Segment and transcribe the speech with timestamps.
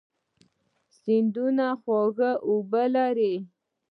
[0.99, 3.35] سیندونه خوږې اوبه لري.